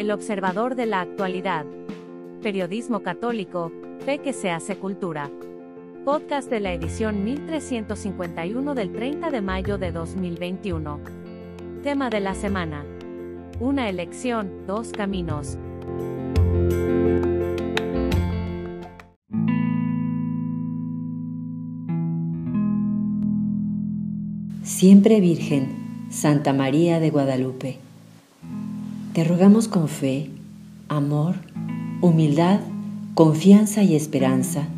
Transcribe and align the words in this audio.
El 0.00 0.10
observador 0.12 0.76
de 0.76 0.86
la 0.86 1.02
actualidad. 1.02 1.66
Periodismo 2.42 3.02
católico, 3.02 3.70
fe 4.06 4.16
que 4.16 4.32
se 4.32 4.50
hace 4.50 4.76
cultura. 4.76 5.30
Podcast 6.06 6.48
de 6.48 6.58
la 6.58 6.72
edición 6.72 7.22
1351 7.22 8.74
del 8.74 8.92
30 8.92 9.30
de 9.30 9.42
mayo 9.42 9.76
de 9.76 9.92
2021. 9.92 11.00
Tema 11.82 12.08
de 12.08 12.20
la 12.20 12.34
semana. 12.34 12.82
Una 13.60 13.90
elección, 13.90 14.66
dos 14.66 14.90
caminos. 14.90 15.58
Siempre 24.62 25.20
Virgen, 25.20 26.08
Santa 26.08 26.54
María 26.54 27.00
de 27.00 27.10
Guadalupe. 27.10 27.89
Te 29.12 29.24
rogamos 29.24 29.66
con 29.66 29.88
fe, 29.88 30.30
amor, 30.88 31.34
humildad, 32.00 32.60
confianza 33.14 33.82
y 33.82 33.96
esperanza 33.96 34.68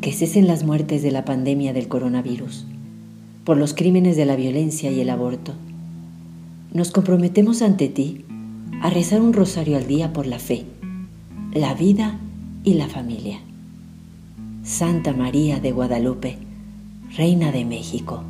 que 0.00 0.12
cesen 0.12 0.48
las 0.48 0.64
muertes 0.64 1.04
de 1.04 1.12
la 1.12 1.24
pandemia 1.24 1.72
del 1.72 1.86
coronavirus, 1.86 2.66
por 3.44 3.56
los 3.56 3.72
crímenes 3.72 4.16
de 4.16 4.24
la 4.24 4.34
violencia 4.34 4.90
y 4.90 5.00
el 5.00 5.08
aborto. 5.08 5.52
Nos 6.72 6.90
comprometemos 6.90 7.62
ante 7.62 7.88
ti 7.88 8.24
a 8.82 8.90
rezar 8.90 9.20
un 9.20 9.32
rosario 9.32 9.76
al 9.76 9.86
día 9.86 10.12
por 10.12 10.26
la 10.26 10.40
fe, 10.40 10.64
la 11.54 11.72
vida 11.74 12.18
y 12.64 12.74
la 12.74 12.88
familia. 12.88 13.38
Santa 14.64 15.12
María 15.12 15.60
de 15.60 15.70
Guadalupe, 15.70 16.38
Reina 17.16 17.52
de 17.52 17.64
México 17.64 18.24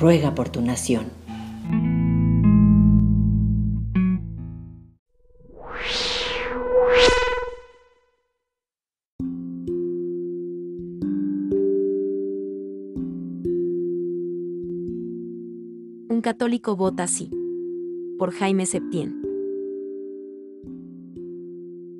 ruega 0.00 0.34
por 0.34 0.48
tu 0.48 0.62
nación. 0.62 1.25
Un 16.08 16.20
católico 16.20 16.76
vota 16.76 17.02
así. 17.02 17.30
Por 18.16 18.30
Jaime 18.30 18.64
Septién. 18.64 19.20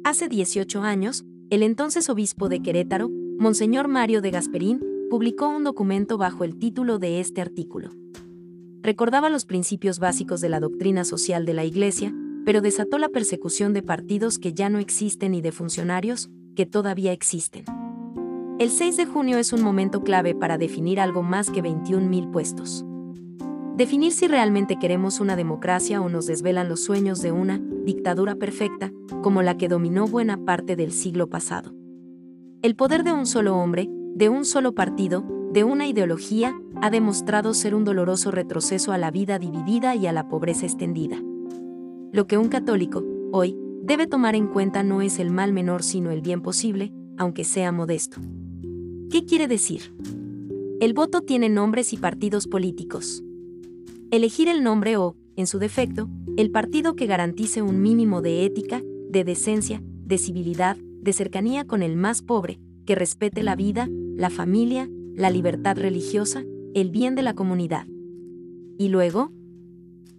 Hace 0.05 0.29
18 0.29 0.83
años, 0.83 1.25
el 1.51 1.65
entonces 1.65 2.09
obispo 2.09 2.49
de 2.49 2.63
Querétaro, 2.63 3.11
Monseñor 3.11 3.89
Mario 3.89 4.23
de 4.23 4.31
Gasperín, 4.31 4.81
publicó 5.11 5.49
un 5.49 5.65
documento 5.65 6.19
bajo 6.19 6.45
el 6.45 6.57
título 6.57 7.01
de 7.01 7.19
este 7.19 7.41
artículo. 7.41 7.91
Recordaba 8.81 9.29
los 9.29 9.45
principios 9.45 9.99
básicos 9.99 10.41
de 10.41 10.51
la 10.51 10.61
doctrina 10.61 11.03
social 11.05 11.45
de 11.45 11.55
la 11.55 11.65
Iglesia, 11.65 12.15
pero 12.45 12.61
desató 12.61 12.99
la 12.99 13.09
persecución 13.09 13.73
de 13.73 13.83
partidos 13.83 14.39
que 14.39 14.53
ya 14.53 14.69
no 14.69 14.79
existen 14.79 15.35
y 15.35 15.41
de 15.41 15.51
funcionarios 15.51 16.31
que 16.55 16.65
todavía 16.65 17.11
existen. 17.11 17.65
El 18.61 18.71
6 18.71 18.99
de 18.99 19.07
junio 19.07 19.37
es 19.39 19.53
un 19.53 19.63
momento 19.63 20.05
clave 20.05 20.37
para 20.37 20.59
definir 20.59 21.01
algo 21.01 21.25
más 21.25 21.51
que 21.51 21.61
21.000 21.61 22.31
puestos. 22.31 22.86
Definir 23.77 24.13
si 24.13 24.27
realmente 24.27 24.79
queremos 24.79 25.21
una 25.21 25.37
democracia 25.37 26.01
o 26.01 26.09
nos 26.09 26.25
desvelan 26.25 26.71
los 26.71 26.81
sueños 26.81 27.21
de 27.21 27.31
una 27.31 27.61
dictadura 27.85 28.35
perfecta, 28.35 28.91
como 29.23 29.43
la 29.43 29.59
que 29.59 29.69
dominó 29.69 30.07
buena 30.07 30.39
parte 30.47 30.77
del 30.77 30.93
siglo 30.93 31.29
pasado. 31.29 31.75
El 32.63 32.75
poder 32.75 33.05
de 33.05 33.13
un 33.13 33.27
solo 33.27 33.55
hombre, 33.55 33.91
de 34.15 34.31
un 34.31 34.47
solo 34.47 34.75
partido, 34.75 35.27
de 35.53 35.63
una 35.63 35.87
ideología, 35.87 36.59
ha 36.81 36.89
demostrado 36.89 37.53
ser 37.53 37.75
un 37.75 37.85
doloroso 37.85 38.31
retroceso 38.31 38.93
a 38.93 38.99
la 38.99 39.11
vida 39.11 39.39
dividida 39.39 39.95
y 39.95 40.07
a 40.07 40.13
la 40.13 40.27
pobreza 40.27 40.65
extendida. 40.65 41.19
Lo 42.13 42.27
que 42.27 42.39
un 42.39 42.49
católico, 42.49 43.05
hoy, 43.31 43.59
debe 43.83 44.07
tomar 44.07 44.37
en 44.37 44.47
cuenta 44.47 44.83
no 44.85 45.03
es 45.03 45.19
el 45.19 45.31
mal 45.31 45.53
menor 45.53 45.83
sino 45.83 46.11
el 46.11 46.23
bien 46.23 46.41
posible, 46.41 46.95
aunque 47.19 47.45
sea 47.45 47.73
modesto. 47.73 48.23
¿Qué 49.11 49.27
quiere 49.27 49.49
decir? 49.49 49.95
El 50.81 50.95
voto 50.95 51.21
tiene 51.21 51.51
nombres 51.51 51.93
y 51.93 51.99
partidos 51.99 52.47
políticos. 52.47 53.23
Elegir 54.11 54.49
el 54.49 54.63
nombre 54.63 54.97
o, 54.97 55.17
en 55.37 55.47
su 55.47 55.59
defecto, 55.59 56.09
el 56.37 56.51
partido 56.51 56.95
que 56.95 57.07
garantice 57.07 57.61
un 57.63 57.83
mínimo 57.83 58.23
de 58.23 58.45
ética, 58.45 58.83
de 59.11 59.25
decencia, 59.25 59.83
de 59.83 60.19
civilidad, 60.19 60.77
de 60.77 61.13
cercanía 61.13 61.67
con 61.67 61.83
el 61.83 61.97
más 61.97 62.23
pobre, 62.23 62.61
que 62.85 62.95
respete 62.95 63.43
la 63.43 63.57
vida, 63.57 63.89
la 63.91 64.31
familia, 64.31 64.89
la 65.15 65.31
libertad 65.31 65.77
religiosa, 65.77 66.45
el 66.75 66.91
bien 66.91 67.17
de 67.17 67.23
la 67.23 67.35
comunidad. 67.35 67.87
Y 68.79 68.89
luego, 68.91 69.33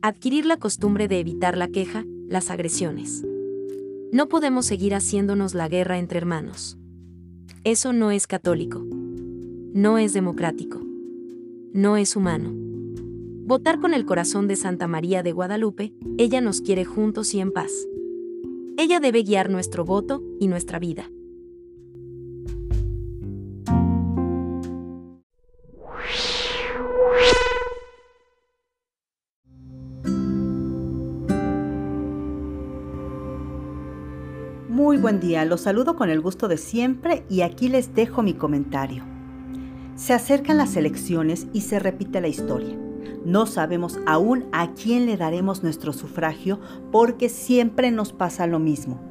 adquirir 0.02 0.46
la 0.46 0.58
costumbre 0.58 1.08
de 1.08 1.20
evitar 1.20 1.58
la 1.58 1.70
queja, 1.70 2.06
las 2.28 2.50
agresiones. 2.50 3.26
No 4.12 4.28
podemos 4.28 4.66
seguir 4.66 4.96
haciéndonos 4.96 5.54
la 5.54 5.70
guerra 5.70 5.98
entre 5.98 6.18
hermanos. 6.18 6.78
Eso 7.64 7.94
no 7.94 8.12
es 8.12 8.28
católico. 8.28 8.86
No 9.74 9.98
es 9.98 10.14
democrático. 10.14 10.82
No 11.74 11.96
es 11.96 12.16
humano. 12.16 12.67
Votar 13.48 13.80
con 13.80 13.94
el 13.94 14.06
corazón 14.06 14.50
de 14.50 14.58
Santa 14.58 14.90
María 14.90 15.24
de 15.24 15.32
Guadalupe, 15.32 15.94
ella 16.18 16.42
nos 16.42 16.60
quiere 16.60 16.84
juntos 16.84 17.34
y 17.34 17.40
en 17.40 17.54
paz. 17.54 17.72
Ella 18.78 19.00
debe 19.00 19.24
guiar 19.24 19.50
nuestro 19.50 19.86
voto 19.86 20.22
y 20.38 20.50
nuestra 20.50 20.80
vida. 20.80 21.10
Muy 34.68 34.98
buen 34.98 35.22
día, 35.22 35.46
los 35.46 35.62
saludo 35.62 35.96
con 35.96 36.10
el 36.10 36.20
gusto 36.20 36.50
de 36.50 36.58
siempre 36.58 37.24
y 37.30 37.44
aquí 37.44 37.70
les 37.70 37.96
dejo 37.96 38.24
mi 38.24 38.34
comentario. 38.34 39.06
Se 39.96 40.12
acercan 40.12 40.58
las 40.58 40.76
elecciones 40.76 41.48
y 41.54 41.62
se 41.62 41.80
repite 41.80 42.20
la 42.20 42.28
historia. 42.28 42.87
No 43.28 43.46
sabemos 43.46 44.00
aún 44.06 44.46
a 44.54 44.74
quién 44.74 45.06
le 45.06 45.18
daremos 45.18 45.62
nuestro 45.62 45.92
sufragio 45.92 46.62
porque 46.94 47.28
siempre 47.28 47.92
nos 47.92 48.14
pasa 48.14 48.48
lo 48.48 48.58
mismo. 48.58 49.02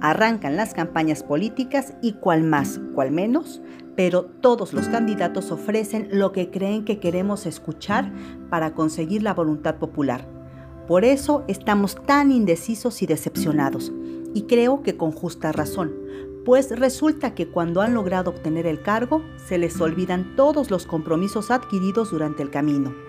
Arrancan 0.00 0.54
las 0.54 0.74
campañas 0.74 1.24
políticas 1.24 1.94
y 2.00 2.12
cual 2.12 2.44
más, 2.44 2.80
cual 2.94 3.10
menos, 3.10 3.62
pero 3.96 4.26
todos 4.26 4.74
los 4.74 4.86
candidatos 4.86 5.50
ofrecen 5.50 6.06
lo 6.12 6.30
que 6.30 6.52
creen 6.52 6.84
que 6.84 7.00
queremos 7.00 7.46
escuchar 7.46 8.12
para 8.48 8.74
conseguir 8.74 9.24
la 9.24 9.34
voluntad 9.34 9.74
popular. 9.74 10.24
Por 10.86 11.04
eso 11.04 11.42
estamos 11.48 11.96
tan 12.06 12.30
indecisos 12.30 13.02
y 13.02 13.06
decepcionados 13.06 13.90
y 14.34 14.42
creo 14.42 14.84
que 14.84 14.96
con 14.96 15.10
justa 15.10 15.50
razón, 15.50 15.92
pues 16.44 16.70
resulta 16.78 17.34
que 17.34 17.48
cuando 17.48 17.80
han 17.80 17.94
logrado 17.94 18.30
obtener 18.30 18.68
el 18.68 18.82
cargo, 18.82 19.24
se 19.48 19.58
les 19.58 19.80
olvidan 19.80 20.36
todos 20.36 20.70
los 20.70 20.86
compromisos 20.86 21.50
adquiridos 21.50 22.12
durante 22.12 22.44
el 22.44 22.50
camino. 22.50 23.03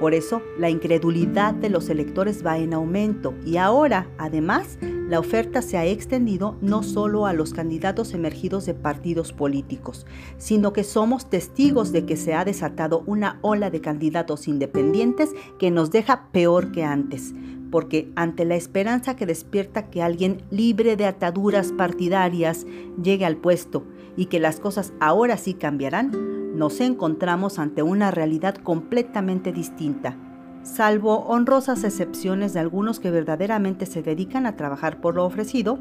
Por 0.00 0.14
eso, 0.14 0.40
la 0.58 0.70
incredulidad 0.70 1.52
de 1.52 1.68
los 1.68 1.90
electores 1.90 2.44
va 2.44 2.56
en 2.56 2.72
aumento 2.72 3.34
y 3.44 3.58
ahora, 3.58 4.08
además, 4.16 4.78
la 5.10 5.20
oferta 5.20 5.60
se 5.60 5.76
ha 5.76 5.84
extendido 5.84 6.56
no 6.62 6.82
solo 6.82 7.26
a 7.26 7.34
los 7.34 7.52
candidatos 7.52 8.14
emergidos 8.14 8.64
de 8.64 8.72
partidos 8.72 9.34
políticos, 9.34 10.06
sino 10.38 10.72
que 10.72 10.84
somos 10.84 11.28
testigos 11.28 11.92
de 11.92 12.06
que 12.06 12.16
se 12.16 12.32
ha 12.32 12.46
desatado 12.46 13.02
una 13.04 13.40
ola 13.42 13.68
de 13.68 13.82
candidatos 13.82 14.48
independientes 14.48 15.30
que 15.58 15.70
nos 15.70 15.90
deja 15.90 16.28
peor 16.32 16.72
que 16.72 16.82
antes, 16.82 17.34
porque 17.70 18.10
ante 18.16 18.46
la 18.46 18.56
esperanza 18.56 19.16
que 19.16 19.26
despierta 19.26 19.90
que 19.90 20.00
alguien 20.00 20.42
libre 20.50 20.96
de 20.96 21.04
ataduras 21.04 21.72
partidarias 21.72 22.66
llegue 23.02 23.26
al 23.26 23.36
puesto 23.36 23.84
y 24.16 24.26
que 24.26 24.40
las 24.40 24.60
cosas 24.60 24.94
ahora 24.98 25.36
sí 25.36 25.52
cambiarán, 25.52 26.39
nos 26.60 26.78
encontramos 26.82 27.58
ante 27.58 27.82
una 27.82 28.10
realidad 28.10 28.54
completamente 28.54 29.50
distinta. 29.50 30.14
Salvo 30.62 31.20
honrosas 31.20 31.84
excepciones 31.84 32.52
de 32.52 32.60
algunos 32.60 33.00
que 33.00 33.10
verdaderamente 33.10 33.86
se 33.86 34.02
dedican 34.02 34.44
a 34.44 34.56
trabajar 34.56 35.00
por 35.00 35.14
lo 35.14 35.24
ofrecido, 35.24 35.78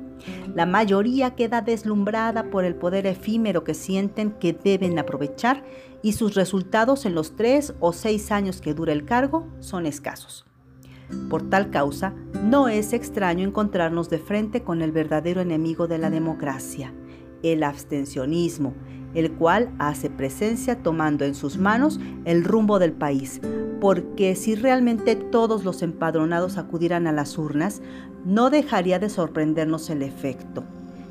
la 0.55 0.65
mayoría 0.65 1.35
queda 1.35 1.61
deslumbrada 1.61 2.49
por 2.49 2.63
el 2.63 2.75
poder 2.75 3.07
efímero 3.07 3.65
que 3.65 3.73
sienten 3.73 4.31
que 4.31 4.53
deben 4.53 4.97
aprovechar 4.97 5.65
y 6.01 6.13
sus 6.13 6.35
resultados 6.35 7.05
en 7.05 7.13
los 7.13 7.35
tres 7.35 7.73
o 7.81 7.91
seis 7.91 8.31
años 8.31 8.61
que 8.61 8.73
dura 8.73 8.93
el 8.93 9.03
cargo 9.03 9.47
son 9.59 9.85
escasos. 9.85 10.45
Por 11.29 11.49
tal 11.49 11.71
causa, 11.71 12.13
no 12.41 12.69
es 12.69 12.93
extraño 12.93 13.45
encontrarnos 13.45 14.09
de 14.09 14.19
frente 14.19 14.63
con 14.63 14.81
el 14.81 14.93
verdadero 14.93 15.41
enemigo 15.41 15.89
de 15.89 15.97
la 15.97 16.09
democracia, 16.09 16.93
el 17.43 17.63
abstencionismo, 17.63 18.75
el 19.13 19.31
cual 19.31 19.69
hace 19.79 20.09
presencia 20.09 20.81
tomando 20.81 21.25
en 21.25 21.35
sus 21.35 21.57
manos 21.57 21.99
el 22.25 22.43
rumbo 22.43 22.79
del 22.79 22.93
país, 22.93 23.41
porque 23.79 24.35
si 24.35 24.55
realmente 24.55 25.15
todos 25.15 25.63
los 25.63 25.81
empadronados 25.81 26.57
acudieran 26.57 27.07
a 27.07 27.11
las 27.11 27.37
urnas, 27.37 27.81
no 28.25 28.49
dejaría 28.49 28.99
de 28.99 29.09
sorprendernos 29.09 29.89
el 29.89 30.01
efecto. 30.01 30.63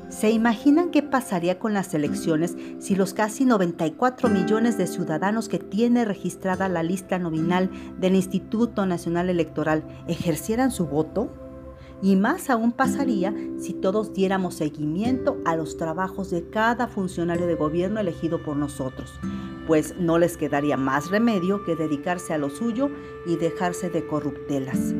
¿Se 0.09 0.31
imaginan 0.31 0.89
qué 0.89 1.03
pasaría 1.03 1.59
con 1.59 1.73
las 1.73 1.93
elecciones 1.93 2.55
si 2.79 2.95
los 2.95 3.13
casi 3.13 3.45
94 3.45 4.27
millones 4.27 4.75
de 4.75 4.87
ciudadanos 4.87 5.49
que 5.49 5.59
tiene 5.59 6.03
registrada 6.03 6.67
la 6.67 6.81
lista 6.81 7.19
nominal 7.19 7.69
del 7.99 8.15
Instituto 8.15 8.87
Nacional 8.87 9.29
Electoral 9.29 9.83
ejercieran 10.07 10.71
su 10.71 10.87
voto? 10.87 11.48
Y 12.01 12.15
más 12.15 12.49
aún 12.49 12.71
pasaría 12.71 13.33
si 13.57 13.73
todos 13.73 14.13
diéramos 14.13 14.55
seguimiento 14.55 15.37
a 15.45 15.55
los 15.55 15.77
trabajos 15.77 16.29
de 16.29 16.49
cada 16.49 16.87
funcionario 16.87 17.47
de 17.47 17.55
gobierno 17.55 17.99
elegido 17.99 18.41
por 18.43 18.55
nosotros, 18.55 19.19
pues 19.67 19.95
no 19.99 20.17
les 20.17 20.37
quedaría 20.37 20.77
más 20.77 21.11
remedio 21.11 21.63
que 21.63 21.75
dedicarse 21.75 22.33
a 22.33 22.37
lo 22.37 22.49
suyo 22.49 22.89
y 23.25 23.35
dejarse 23.35 23.89
de 23.89 24.05
corruptelas. 24.07 24.93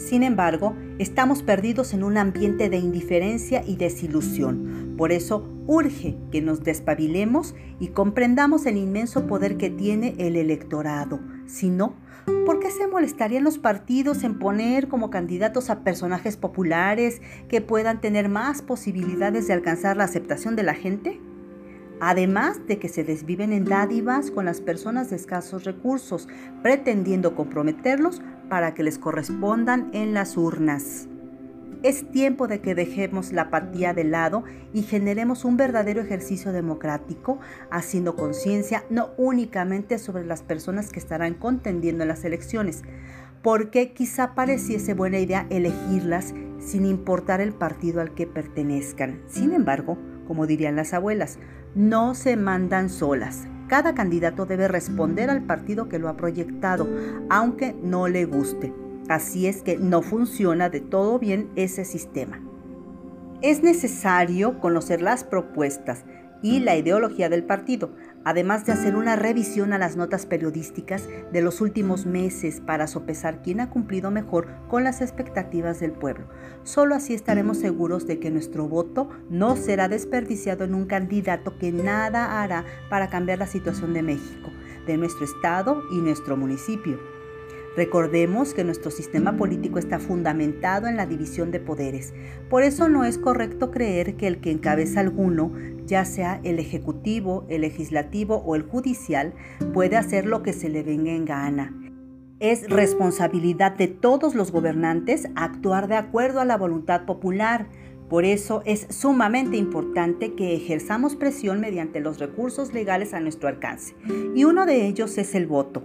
Sin 0.00 0.22
embargo, 0.22 0.74
estamos 0.98 1.42
perdidos 1.42 1.92
en 1.92 2.02
un 2.02 2.16
ambiente 2.16 2.70
de 2.70 2.78
indiferencia 2.78 3.62
y 3.66 3.76
desilusión. 3.76 4.94
Por 4.96 5.12
eso 5.12 5.46
urge 5.66 6.16
que 6.32 6.40
nos 6.40 6.64
despabilemos 6.64 7.54
y 7.78 7.88
comprendamos 7.88 8.64
el 8.64 8.78
inmenso 8.78 9.26
poder 9.26 9.58
que 9.58 9.68
tiene 9.68 10.14
el 10.18 10.36
electorado. 10.36 11.20
Si 11.46 11.68
no, 11.68 11.94
¿por 12.46 12.60
qué 12.60 12.70
se 12.70 12.86
molestarían 12.86 13.44
los 13.44 13.58
partidos 13.58 14.24
en 14.24 14.38
poner 14.38 14.88
como 14.88 15.10
candidatos 15.10 15.70
a 15.70 15.84
personajes 15.84 16.36
populares 16.36 17.20
que 17.48 17.60
puedan 17.60 18.00
tener 18.00 18.28
más 18.28 18.62
posibilidades 18.62 19.46
de 19.46 19.54
alcanzar 19.54 19.96
la 19.96 20.04
aceptación 20.04 20.56
de 20.56 20.62
la 20.62 20.74
gente? 20.74 21.20
además 22.00 22.66
de 22.66 22.78
que 22.78 22.88
se 22.88 23.04
desviven 23.04 23.52
en 23.52 23.66
dádivas 23.66 24.30
con 24.30 24.46
las 24.46 24.60
personas 24.60 25.10
de 25.10 25.16
escasos 25.16 25.64
recursos, 25.64 26.28
pretendiendo 26.62 27.36
comprometerlos 27.36 28.22
para 28.48 28.72
que 28.74 28.82
les 28.82 28.98
correspondan 28.98 29.90
en 29.92 30.14
las 30.14 30.36
urnas. 30.36 31.09
Es 31.82 32.10
tiempo 32.10 32.46
de 32.46 32.60
que 32.60 32.74
dejemos 32.74 33.32
la 33.32 33.42
apatía 33.42 33.94
de 33.94 34.04
lado 34.04 34.44
y 34.74 34.82
generemos 34.82 35.46
un 35.46 35.56
verdadero 35.56 36.02
ejercicio 36.02 36.52
democrático, 36.52 37.40
haciendo 37.70 38.16
conciencia 38.16 38.84
no 38.90 39.10
únicamente 39.16 39.98
sobre 39.98 40.26
las 40.26 40.42
personas 40.42 40.90
que 40.90 40.98
estarán 40.98 41.32
contendiendo 41.32 42.02
en 42.02 42.08
las 42.08 42.22
elecciones, 42.26 42.82
porque 43.42 43.94
quizá 43.94 44.34
pareciese 44.34 44.92
buena 44.92 45.20
idea 45.20 45.46
elegirlas 45.48 46.34
sin 46.58 46.84
importar 46.84 47.40
el 47.40 47.54
partido 47.54 48.02
al 48.02 48.12
que 48.12 48.26
pertenezcan. 48.26 49.22
Sin 49.26 49.54
embargo, 49.54 49.96
como 50.26 50.46
dirían 50.46 50.76
las 50.76 50.92
abuelas, 50.92 51.38
no 51.74 52.14
se 52.14 52.36
mandan 52.36 52.90
solas. 52.90 53.48
Cada 53.68 53.94
candidato 53.94 54.44
debe 54.44 54.68
responder 54.68 55.30
al 55.30 55.44
partido 55.44 55.88
que 55.88 55.98
lo 55.98 56.10
ha 56.10 56.16
proyectado, 56.18 56.86
aunque 57.30 57.74
no 57.82 58.06
le 58.06 58.26
guste. 58.26 58.70
Así 59.10 59.48
es 59.48 59.62
que 59.64 59.76
no 59.76 60.02
funciona 60.02 60.70
de 60.70 60.78
todo 60.78 61.18
bien 61.18 61.50
ese 61.56 61.84
sistema. 61.84 62.40
Es 63.42 63.60
necesario 63.60 64.60
conocer 64.60 65.02
las 65.02 65.24
propuestas 65.24 66.04
y 66.42 66.60
la 66.60 66.76
ideología 66.76 67.28
del 67.28 67.42
partido, 67.42 67.90
además 68.24 68.64
de 68.64 68.70
hacer 68.70 68.94
una 68.94 69.16
revisión 69.16 69.72
a 69.72 69.78
las 69.78 69.96
notas 69.96 70.26
periodísticas 70.26 71.08
de 71.32 71.42
los 71.42 71.60
últimos 71.60 72.06
meses 72.06 72.60
para 72.60 72.86
sopesar 72.86 73.42
quién 73.42 73.58
ha 73.58 73.68
cumplido 73.68 74.12
mejor 74.12 74.46
con 74.68 74.84
las 74.84 75.00
expectativas 75.00 75.80
del 75.80 75.90
pueblo. 75.90 76.28
Solo 76.62 76.94
así 76.94 77.12
estaremos 77.12 77.58
seguros 77.58 78.06
de 78.06 78.20
que 78.20 78.30
nuestro 78.30 78.68
voto 78.68 79.10
no 79.28 79.56
será 79.56 79.88
desperdiciado 79.88 80.62
en 80.62 80.72
un 80.72 80.86
candidato 80.86 81.58
que 81.58 81.72
nada 81.72 82.40
hará 82.40 82.64
para 82.88 83.10
cambiar 83.10 83.40
la 83.40 83.48
situación 83.48 83.92
de 83.92 84.02
México, 84.02 84.50
de 84.86 84.96
nuestro 84.98 85.24
estado 85.24 85.82
y 85.90 85.96
nuestro 85.96 86.36
municipio. 86.36 87.09
Recordemos 87.76 88.52
que 88.52 88.64
nuestro 88.64 88.90
sistema 88.90 89.36
político 89.36 89.78
está 89.78 90.00
fundamentado 90.00 90.88
en 90.88 90.96
la 90.96 91.06
división 91.06 91.52
de 91.52 91.60
poderes. 91.60 92.12
Por 92.48 92.64
eso 92.64 92.88
no 92.88 93.04
es 93.04 93.16
correcto 93.16 93.70
creer 93.70 94.16
que 94.16 94.26
el 94.26 94.40
que 94.40 94.50
encabeza 94.50 95.00
alguno, 95.00 95.52
ya 95.86 96.04
sea 96.04 96.40
el 96.42 96.58
ejecutivo, 96.58 97.46
el 97.48 97.60
legislativo 97.60 98.42
o 98.44 98.56
el 98.56 98.62
judicial, 98.62 99.34
puede 99.72 99.96
hacer 99.96 100.26
lo 100.26 100.42
que 100.42 100.52
se 100.52 100.68
le 100.68 100.82
venga 100.82 101.12
en 101.12 101.24
gana. 101.24 101.76
Es 102.40 102.68
responsabilidad 102.68 103.76
de 103.76 103.86
todos 103.86 104.34
los 104.34 104.50
gobernantes 104.50 105.28
actuar 105.36 105.88
de 105.88 105.96
acuerdo 105.96 106.40
a 106.40 106.46
la 106.46 106.56
voluntad 106.56 107.04
popular. 107.04 107.68
Por 108.08 108.24
eso 108.24 108.62
es 108.64 108.86
sumamente 108.88 109.56
importante 109.58 110.34
que 110.34 110.56
ejerzamos 110.56 111.14
presión 111.14 111.60
mediante 111.60 112.00
los 112.00 112.18
recursos 112.18 112.72
legales 112.72 113.14
a 113.14 113.20
nuestro 113.20 113.48
alcance. 113.48 113.94
Y 114.34 114.44
uno 114.44 114.66
de 114.66 114.86
ellos 114.86 115.16
es 115.18 115.34
el 115.36 115.46
voto. 115.46 115.84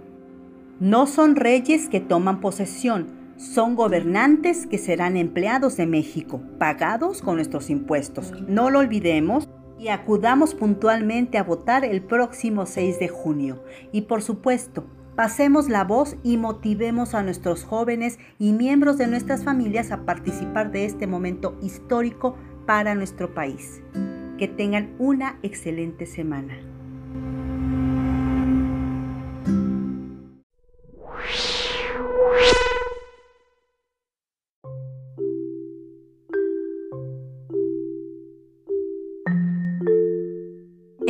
No 0.78 1.06
son 1.06 1.36
reyes 1.36 1.88
que 1.88 2.00
toman 2.00 2.40
posesión, 2.40 3.06
son 3.38 3.76
gobernantes 3.76 4.66
que 4.66 4.76
serán 4.76 5.16
empleados 5.16 5.78
de 5.78 5.86
México, 5.86 6.42
pagados 6.58 7.22
con 7.22 7.36
nuestros 7.36 7.70
impuestos. 7.70 8.34
No 8.46 8.68
lo 8.68 8.80
olvidemos 8.80 9.48
y 9.78 9.88
acudamos 9.88 10.54
puntualmente 10.54 11.38
a 11.38 11.44
votar 11.44 11.82
el 11.86 12.02
próximo 12.02 12.66
6 12.66 12.98
de 12.98 13.08
junio. 13.08 13.64
Y 13.90 14.02
por 14.02 14.20
supuesto, 14.20 14.84
pasemos 15.14 15.70
la 15.70 15.82
voz 15.82 16.16
y 16.22 16.36
motivemos 16.36 17.14
a 17.14 17.22
nuestros 17.22 17.64
jóvenes 17.64 18.18
y 18.38 18.52
miembros 18.52 18.98
de 18.98 19.06
nuestras 19.06 19.44
familias 19.44 19.92
a 19.92 20.04
participar 20.04 20.72
de 20.72 20.84
este 20.84 21.06
momento 21.06 21.56
histórico 21.62 22.36
para 22.66 22.94
nuestro 22.94 23.32
país. 23.32 23.82
Que 24.36 24.46
tengan 24.46 24.94
una 24.98 25.38
excelente 25.42 26.04
semana. 26.04 26.75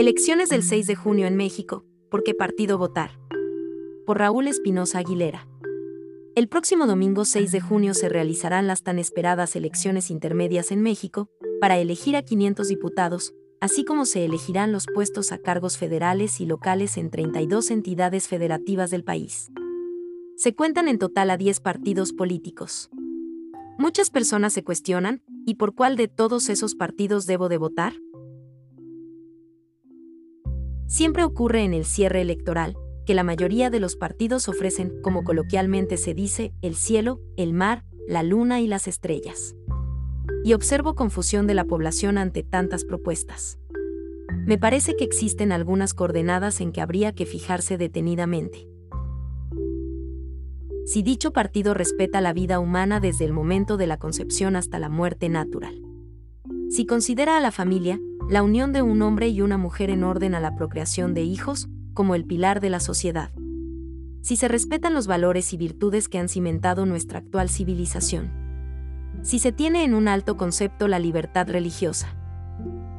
Elecciones 0.07 0.51
del 0.51 0.63
6 0.63 0.87
de 0.87 0.95
junio 0.95 1.27
en 1.27 1.35
México. 1.35 1.85
¿Por 2.13 2.23
qué 2.23 2.33
partido 2.33 2.79
votar? 2.79 3.19
Por 4.07 4.19
Raúl 4.19 4.47
Espinosa 4.47 5.01
Aguilera. 5.01 5.49
El 6.37 6.47
próximo 6.47 6.87
domingo 6.87 7.25
6 7.25 7.51
de 7.51 7.61
junio 7.61 7.93
se 7.93 8.09
realizarán 8.09 8.69
las 8.69 8.85
tan 8.85 9.01
esperadas 9.01 9.57
elecciones 9.57 10.13
intermedias 10.13 10.71
en 10.71 10.81
México 10.81 11.29
para 11.61 11.77
elegir 11.77 12.15
a 12.15 12.23
500 12.23 12.69
diputados, 12.69 13.35
así 13.61 13.85
como 13.85 14.05
se 14.05 14.25
elegirán 14.25 14.71
los 14.71 14.87
puestos 14.87 15.33
a 15.33 15.39
cargos 15.39 15.77
federales 15.77 16.41
y 16.41 16.47
locales 16.47 16.99
en 16.99 17.11
32 17.11 17.73
entidades 17.73 18.29
federativas 18.29 18.93
del 18.93 19.03
país. 19.03 19.51
Se 20.37 20.55
cuentan 20.55 20.87
en 20.87 21.01
total 21.01 21.31
a 21.31 21.37
10 21.37 21.59
partidos 21.59 22.13
políticos. 22.13 22.91
Muchas 23.77 24.11
personas 24.11 24.53
se 24.53 24.63
cuestionan, 24.63 25.25
¿y 25.45 25.57
por 25.57 25.75
cuál 25.75 25.97
de 25.97 26.07
todos 26.07 26.49
esos 26.49 26.77
partidos 26.77 27.27
debo 27.27 27.49
de 27.49 27.59
votar? 27.59 27.95
Siempre 30.87 31.25
ocurre 31.25 31.65
en 31.65 31.75
el 31.75 31.85
cierre 31.85 32.21
electoral, 32.21 32.77
que 33.07 33.15
la 33.15 33.25
mayoría 33.25 33.71
de 33.71 33.81
los 33.81 33.97
partidos 33.97 34.49
ofrecen, 34.49 35.01
como 35.03 35.25
coloquialmente 35.25 35.97
se 35.97 36.15
dice, 36.15 36.53
el 36.63 36.75
cielo, 36.75 37.21
el 37.37 37.53
mar, 37.53 37.85
la 38.09 38.23
luna 38.23 38.61
y 38.61 38.67
las 38.67 38.89
estrellas. 38.89 39.55
Y 40.45 40.55
observo 40.55 40.95
confusión 40.95 41.47
de 41.47 41.55
la 41.55 41.65
población 41.65 42.19
ante 42.19 42.43
tantas 42.43 42.85
propuestas. 42.85 43.59
Me 44.45 44.59
parece 44.59 44.97
que 44.97 45.05
existen 45.05 45.51
algunas 45.51 45.93
coordenadas 45.93 46.61
en 46.61 46.73
que 46.73 46.81
habría 46.81 47.13
que 47.13 47.27
fijarse 47.27 47.79
detenidamente. 47.79 48.69
Si 50.85 51.03
dicho 51.03 51.33
partido 51.33 51.75
respeta 51.75 52.21
la 52.21 52.33
vida 52.33 52.61
humana 52.61 53.01
desde 53.01 53.25
el 53.25 53.33
momento 53.33 53.77
de 53.77 53.89
la 53.89 53.99
concepción 53.99 54.55
hasta 54.55 54.79
la 54.79 54.89
muerte 54.89 55.29
natural. 55.29 55.83
Si 56.71 56.87
considera 56.87 57.37
a 57.37 57.41
la 57.41 57.51
familia, 57.51 58.01
la 58.29 58.43
unión 58.43 58.73
de 58.73 58.83
un 58.83 59.03
hombre 59.03 59.29
y 59.29 59.41
una 59.41 59.57
mujer 59.57 59.89
en 59.89 60.03
orden 60.03 60.35
a 60.35 60.41
la 60.41 60.57
procreación 60.57 61.15
de 61.15 61.23
hijos, 61.23 61.69
como 61.95 62.17
el 62.17 62.25
pilar 62.25 62.61
de 62.61 62.71
la 62.71 62.81
sociedad. 62.81 63.31
Si 64.21 64.37
se 64.37 64.49
respetan 64.49 64.95
los 64.95 65.07
valores 65.07 65.53
y 65.53 65.57
virtudes 65.57 66.09
que 66.09 66.19
han 66.19 66.29
cimentado 66.29 66.87
nuestra 66.87 67.21
actual 67.21 67.49
civilización. 67.49 68.33
Si 69.23 69.39
se 69.39 69.53
tiene 69.53 69.85
en 69.85 69.95
un 69.95 70.09
alto 70.09 70.37
concepto 70.37 70.89
la 70.89 70.99
libertad 70.99 71.49
religiosa. 71.49 72.17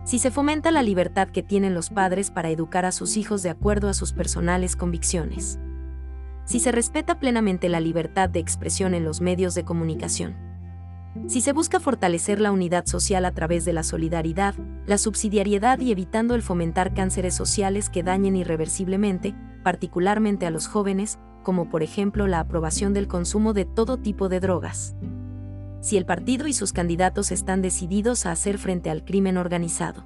Si 0.06 0.18
se 0.18 0.32
fomenta 0.32 0.72
la 0.72 0.82
libertad 0.82 1.28
que 1.28 1.44
tienen 1.44 1.74
los 1.74 1.90
padres 1.90 2.32
para 2.32 2.50
educar 2.50 2.86
a 2.86 2.94
sus 2.94 3.18
hijos 3.18 3.44
de 3.44 3.50
acuerdo 3.50 3.90
a 3.90 3.94
sus 3.94 4.14
personales 4.14 4.78
convicciones. 4.78 5.60
Si 6.46 6.62
se 6.62 6.72
respeta 6.72 7.20
plenamente 7.20 7.68
la 7.68 7.82
libertad 7.82 8.30
de 8.30 8.40
expresión 8.40 8.94
en 8.94 9.04
los 9.04 9.20
medios 9.20 9.56
de 9.56 9.66
comunicación 9.66 10.47
si 11.26 11.42
se 11.42 11.52
busca 11.52 11.80
fortalecer 11.80 12.40
la 12.40 12.52
unidad 12.52 12.86
social 12.86 13.26
a 13.26 13.32
través 13.32 13.66
de 13.66 13.74
la 13.74 13.84
solidaridad, 13.84 14.56
la 14.86 14.98
subsidiariedad 14.98 15.80
y 15.80 15.92
evitando 15.92 16.36
el 16.36 16.42
fomentar 16.42 16.94
cánceres 16.94 17.36
sociales 17.36 17.90
que 17.90 18.04
dañen 18.04 18.36
irreversiblemente, 18.36 19.36
particularmente 19.64 20.46
a 20.46 20.52
los 20.52 20.68
jóvenes, 20.68 21.20
como 21.44 21.70
por 21.70 21.84
ejemplo 21.84 22.28
la 22.28 22.40
aprobación 22.40 22.94
del 22.94 23.08
consumo 23.08 23.54
de 23.54 23.66
todo 23.66 23.98
tipo 23.98 24.30
de 24.30 24.40
drogas. 24.40 24.96
Si 25.82 25.98
el 25.98 26.06
partido 26.06 26.48
y 26.48 26.54
sus 26.54 26.74
candidatos 26.74 27.32
están 27.32 27.62
decididos 27.62 28.26
a 28.26 28.32
hacer 28.32 28.58
frente 28.58 28.90
al 28.90 29.04
crimen 29.04 29.38
organizado. 29.38 30.06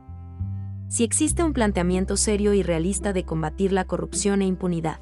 Si 0.88 1.04
existe 1.04 1.44
un 1.44 1.54
planteamiento 1.54 2.18
serio 2.18 2.54
y 2.54 2.64
realista 2.64 3.14
de 3.14 3.26
combatir 3.26 3.72
la 3.72 3.86
corrupción 3.86 4.42
e 4.42 4.46
impunidad 4.46 5.00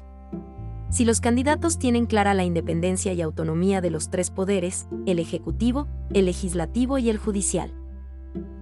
si 0.90 1.04
los 1.04 1.20
candidatos 1.20 1.78
tienen 1.78 2.06
clara 2.06 2.34
la 2.34 2.42
independencia 2.42 3.12
y 3.12 3.22
autonomía 3.22 3.80
de 3.80 3.90
los 3.90 4.10
tres 4.10 4.30
poderes, 4.30 4.88
el 5.06 5.20
Ejecutivo, 5.20 5.86
el 6.12 6.24
Legislativo 6.26 6.98
y 6.98 7.10
el 7.10 7.16
Judicial. 7.16 7.72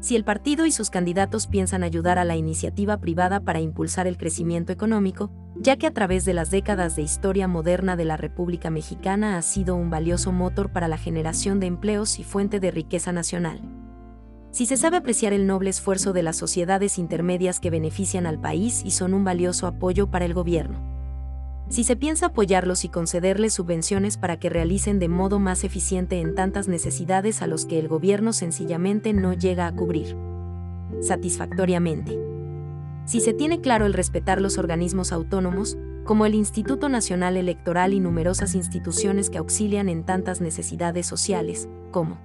Si 0.01 0.15
el 0.15 0.25
partido 0.25 0.67
y 0.67 0.73
sus 0.73 0.91
candidatos 0.91 1.47
piensan 1.47 1.83
ayudar 1.83 2.19
a 2.19 2.25
la 2.25 2.37
iniciativa 2.37 2.99
privada 2.99 3.41
para 3.41 3.61
impulsar 3.61 4.07
el 4.07 4.19
crecimiento 4.19 4.73
económico, 4.73 5.31
ya 5.57 5.77
que 5.77 5.87
a 5.87 5.93
través 5.93 6.25
de 6.27 6.35
las 6.35 6.51
décadas 6.51 6.97
de 6.97 7.03
historia 7.03 7.49
moderna 7.49 7.97
de 7.97 8.05
la 8.05 8.17
República 8.17 8.71
Mexicana 8.71 9.39
ha 9.39 9.43
sido 9.43 9.75
un 9.75 9.91
valioso 9.91 10.31
motor 10.31 10.71
para 10.71 10.89
la 10.89 10.99
generación 10.99 11.61
de 11.61 11.67
empleos 11.67 12.19
y 12.19 12.25
fuente 12.25 12.61
de 12.61 12.71
riqueza 12.71 13.11
nacional. 13.11 13.61
Si 14.51 14.67
se 14.67 14.77
sabe 14.77 14.99
apreciar 14.99 15.33
el 15.33 15.47
noble 15.47 15.71
esfuerzo 15.71 16.13
de 16.13 16.23
las 16.23 16.37
sociedades 16.37 16.99
intermedias 16.99 17.59
que 17.59 17.71
benefician 17.71 18.27
al 18.27 18.41
país 18.41 18.83
y 18.85 18.91
son 18.91 19.15
un 19.15 19.25
valioso 19.25 19.67
apoyo 19.67 20.11
para 20.11 20.25
el 20.25 20.35
gobierno. 20.35 20.98
Si 21.69 21.85
se 21.85 21.97
piensa 21.97 22.27
apoyarlos 22.27 22.85
y 22.85 22.89
concederles 22.89 23.53
subvenciones 23.53 24.17
para 24.17 24.39
que 24.39 24.49
realicen 24.49 24.99
de 24.99 25.09
modo 25.09 25.39
más 25.39 25.65
eficiente 25.65 26.21
en 26.21 26.35
tantas 26.35 26.69
necesidades 26.69 27.43
a 27.43 27.47
los 27.47 27.67
que 27.67 27.79
el 27.79 27.89
gobierno 27.89 28.33
sencillamente 28.33 29.13
no 29.13 29.35
llega 29.35 29.67
a 29.67 29.75
cubrir. 29.75 30.17
Satisfactoriamente 31.01 32.29
si 33.09 33.21
se 33.21 33.33
tiene 33.33 33.63
claro 33.63 33.87
el 33.87 33.95
respetar 33.95 34.39
los 34.39 34.59
organismos 34.59 35.13
autónomos, 35.13 35.79
como 36.05 36.27
el 36.27 36.35
Instituto 36.35 36.91
Nacional 36.91 37.39
Electoral 37.39 37.95
y 37.95 38.01
numerosas 38.01 38.55
instituciones 38.55 39.31
que 39.31 39.39
auxilian 39.39 39.89
en 39.89 40.05
tantas 40.05 40.43
necesidades 40.43 41.07
sociales, 41.07 41.71
como 41.91 42.19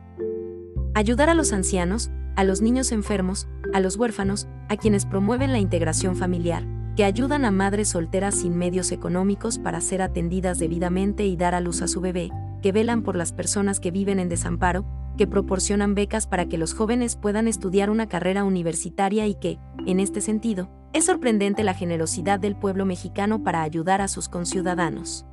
ayudar 0.93 1.29
a 1.29 1.35
los 1.35 1.53
ancianos, 1.53 2.11
a 2.35 2.43
los 2.43 2.61
niños 2.61 2.91
enfermos, 2.91 3.47
a 3.73 3.79
los 3.79 3.95
huérfanos, 3.95 4.49
a 4.67 4.75
quienes 4.75 5.05
promueven 5.05 5.53
la 5.53 5.59
integración 5.59 6.17
familiar, 6.17 6.65
que 6.95 7.03
ayudan 7.03 7.43
a 7.45 7.51
madres 7.51 7.89
solteras 7.89 8.35
sin 8.35 8.55
medios 8.55 8.91
económicos 8.91 9.57
para 9.57 9.81
ser 9.81 10.01
atendidas 10.01 10.59
debidamente 10.59 11.25
y 11.25 11.35
dar 11.35 11.55
a 11.55 11.61
luz 11.61 11.81
a 11.81 11.87
su 11.87 12.01
bebé, 12.01 12.29
que 12.61 12.71
velan 12.71 13.01
por 13.01 13.15
las 13.15 13.33
personas 13.33 13.79
que 13.79 13.91
viven 13.91 14.19
en 14.19 14.29
desamparo, 14.29 14.85
que 15.17 15.27
proporcionan 15.27 15.95
becas 15.95 16.27
para 16.27 16.47
que 16.47 16.57
los 16.57 16.73
jóvenes 16.73 17.15
puedan 17.15 17.47
estudiar 17.47 17.89
una 17.89 18.07
carrera 18.07 18.43
universitaria 18.43 19.27
y 19.27 19.35
que, 19.35 19.59
en 19.85 19.99
este 19.99 20.21
sentido, 20.21 20.69
es 20.93 21.05
sorprendente 21.05 21.63
la 21.63 21.73
generosidad 21.73 22.39
del 22.39 22.55
pueblo 22.55 22.85
mexicano 22.85 23.43
para 23.43 23.63
ayudar 23.63 24.01
a 24.01 24.07
sus 24.07 24.29
conciudadanos. 24.29 25.25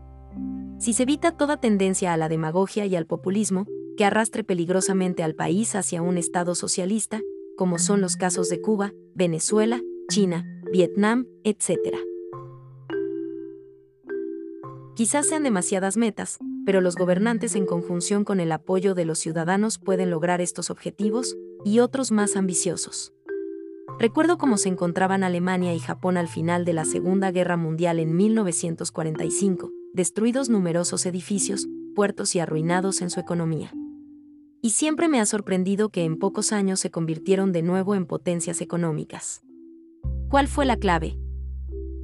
Si 0.79 0.95
se 0.95 1.03
evita 1.03 1.33
toda 1.33 1.59
tendencia 1.59 2.15
a 2.15 2.17
la 2.17 2.31
demagogia 2.31 2.87
y 2.87 2.97
al 2.97 3.07
populismo, 3.07 3.67
que 3.99 4.07
arrastre 4.07 4.45
peligrosamente 4.45 5.23
al 5.23 5.35
país 5.35 5.75
hacia 5.75 6.01
un 6.01 6.17
Estado 6.17 6.55
socialista, 6.55 7.21
como 7.57 7.79
son 7.79 8.01
los 8.01 8.17
casos 8.17 8.49
de 8.49 8.63
Cuba, 8.63 8.93
Venezuela, 9.15 9.83
China, 10.09 10.47
Vietnam, 10.73 11.27
etc. 11.43 11.97
Quizás 14.95 15.27
sean 15.27 15.43
demasiadas 15.43 15.97
metas, 15.97 16.39
pero 16.65 16.81
los 16.81 16.95
gobernantes 16.95 17.57
en 17.57 17.67
conjunción 17.67 18.25
con 18.25 18.39
el 18.39 18.53
apoyo 18.53 18.95
de 18.95 19.05
los 19.05 19.19
ciudadanos 19.19 19.79
pueden 19.79 20.11
lograr 20.11 20.41
estos 20.41 20.71
objetivos 20.71 21.37
y 21.65 21.81
otros 21.81 22.13
más 22.13 22.37
ambiciosos. 22.37 23.13
Recuerdo 23.99 24.39
cómo 24.39 24.59
se 24.59 24.69
encontraban 24.69 25.25
Alemania 25.25 25.75
y 25.75 25.81
Japón 25.81 26.17
al 26.17 26.29
final 26.29 26.65
de 26.65 26.73
la 26.73 26.85
Segunda 26.85 27.33
Guerra 27.33 27.57
Mundial 27.57 27.99
en 27.99 28.17
1945, 28.17 29.73
destruidos 29.93 30.49
numerosos 30.49 31.05
edificios, 31.05 31.67
puertos 31.97 32.37
y 32.37 32.39
arruinados 32.39 33.01
en 33.03 33.11
su 33.11 33.19
economía. 33.19 33.73
Y 34.63 34.71
siempre 34.71 35.09
me 35.09 35.21
ha 35.21 35.27
sorprendido 35.27 35.89
que 35.89 36.05
en 36.05 36.17
pocos 36.17 36.53
años 36.53 36.79
se 36.79 36.93
convirtieron 36.93 37.51
de 37.51 37.63
nuevo 37.63 37.97
en 37.97 38.07
potencias 38.07 38.61
económicas. 38.61 39.43
¿Cuál 40.31 40.47
fue 40.47 40.65
la 40.65 40.77
clave? 40.77 41.19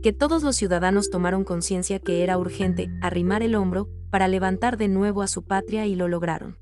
Que 0.02 0.12
todos 0.12 0.42
los 0.42 0.56
ciudadanos 0.56 1.10
tomaron 1.10 1.44
conciencia 1.44 2.00
que 2.00 2.24
era 2.24 2.38
urgente 2.38 2.90
arrimar 3.00 3.44
el 3.44 3.54
hombro 3.54 3.88
para 4.10 4.26
levantar 4.26 4.76
de 4.76 4.88
nuevo 4.88 5.22
a 5.22 5.28
su 5.28 5.44
patria 5.44 5.86
y 5.86 5.94
lo 5.94 6.08
lograron. 6.08 6.58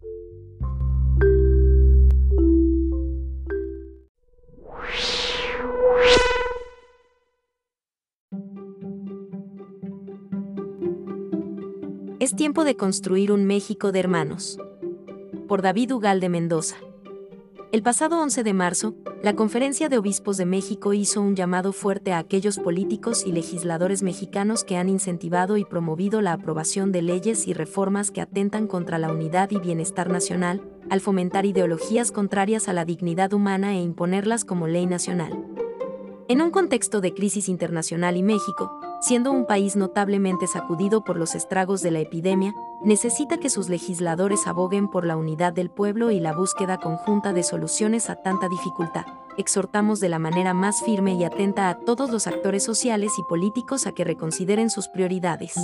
Es 12.20 12.36
tiempo 12.36 12.64
de 12.64 12.76
construir 12.76 13.32
un 13.32 13.46
México 13.46 13.90
de 13.90 14.00
hermanos. 14.00 14.58
Por 15.48 15.62
David 15.62 15.94
Ugal 15.94 16.20
de 16.20 16.28
Mendoza. 16.28 16.76
El 17.74 17.82
pasado 17.82 18.22
11 18.22 18.44
de 18.44 18.52
marzo, 18.52 18.94
la 19.20 19.34
Conferencia 19.34 19.88
de 19.88 19.98
Obispos 19.98 20.36
de 20.36 20.46
México 20.46 20.92
hizo 20.92 21.20
un 21.20 21.34
llamado 21.34 21.72
fuerte 21.72 22.12
a 22.12 22.18
aquellos 22.18 22.60
políticos 22.60 23.24
y 23.26 23.32
legisladores 23.32 24.04
mexicanos 24.04 24.62
que 24.62 24.76
han 24.76 24.88
incentivado 24.88 25.56
y 25.56 25.64
promovido 25.64 26.20
la 26.20 26.34
aprobación 26.34 26.92
de 26.92 27.02
leyes 27.02 27.48
y 27.48 27.52
reformas 27.52 28.12
que 28.12 28.20
atentan 28.20 28.68
contra 28.68 29.00
la 29.00 29.10
unidad 29.10 29.50
y 29.50 29.58
bienestar 29.58 30.08
nacional, 30.08 30.62
al 30.88 31.00
fomentar 31.00 31.46
ideologías 31.46 32.12
contrarias 32.12 32.68
a 32.68 32.74
la 32.74 32.84
dignidad 32.84 33.32
humana 33.32 33.74
e 33.74 33.80
imponerlas 33.80 34.44
como 34.44 34.68
ley 34.68 34.86
nacional. 34.86 35.36
En 36.28 36.42
un 36.42 36.52
contexto 36.52 37.00
de 37.00 37.12
crisis 37.12 37.48
internacional 37.48 38.16
y 38.16 38.22
México, 38.22 38.70
siendo 39.04 39.32
un 39.32 39.44
país 39.44 39.76
notablemente 39.76 40.46
sacudido 40.46 41.04
por 41.04 41.18
los 41.18 41.34
estragos 41.34 41.82
de 41.82 41.90
la 41.90 41.98
epidemia, 42.00 42.54
necesita 42.82 43.36
que 43.36 43.50
sus 43.50 43.68
legisladores 43.68 44.46
aboguen 44.46 44.88
por 44.88 45.04
la 45.04 45.18
unidad 45.18 45.52
del 45.52 45.68
pueblo 45.68 46.10
y 46.10 46.20
la 46.20 46.32
búsqueda 46.32 46.78
conjunta 46.78 47.34
de 47.34 47.42
soluciones 47.42 48.08
a 48.08 48.16
tanta 48.16 48.48
dificultad. 48.48 49.04
Exhortamos 49.36 50.00
de 50.00 50.08
la 50.08 50.18
manera 50.18 50.54
más 50.54 50.82
firme 50.82 51.12
y 51.12 51.24
atenta 51.24 51.68
a 51.68 51.74
todos 51.80 52.10
los 52.10 52.26
actores 52.26 52.62
sociales 52.62 53.12
y 53.18 53.22
políticos 53.24 53.86
a 53.86 53.92
que 53.92 54.04
reconsideren 54.04 54.70
sus 54.70 54.88
prioridades. 54.88 55.54